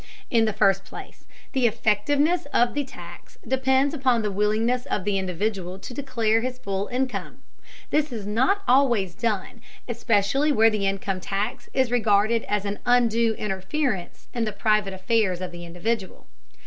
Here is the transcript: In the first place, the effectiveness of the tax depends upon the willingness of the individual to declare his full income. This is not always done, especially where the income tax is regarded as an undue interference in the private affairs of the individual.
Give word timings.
In 0.31 0.45
the 0.45 0.51
first 0.51 0.83
place, 0.83 1.25
the 1.51 1.67
effectiveness 1.67 2.47
of 2.47 2.73
the 2.73 2.83
tax 2.83 3.37
depends 3.47 3.93
upon 3.93 4.23
the 4.23 4.31
willingness 4.31 4.87
of 4.87 5.03
the 5.03 5.19
individual 5.19 5.77
to 5.77 5.93
declare 5.93 6.41
his 6.41 6.57
full 6.57 6.87
income. 6.87 7.43
This 7.91 8.11
is 8.11 8.25
not 8.25 8.63
always 8.67 9.13
done, 9.13 9.61
especially 9.87 10.51
where 10.51 10.71
the 10.71 10.87
income 10.87 11.19
tax 11.19 11.69
is 11.71 11.91
regarded 11.91 12.41
as 12.45 12.65
an 12.65 12.79
undue 12.83 13.35
interference 13.35 14.27
in 14.33 14.43
the 14.43 14.51
private 14.51 14.95
affairs 14.95 15.39
of 15.39 15.51
the 15.51 15.65
individual. 15.67 16.25